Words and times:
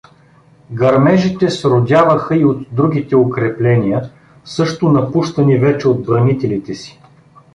Гърмежите 0.71 1.49
сродяваха 1.49 2.35
и 2.37 2.45
от 2.45 2.57
другите 2.71 3.15
укрепления, 3.15 4.09
също 4.45 4.89
напущани 4.91 5.57
вече 5.57 5.87
от 5.87 6.05
бранителите 6.05 6.75
си. 6.75 7.01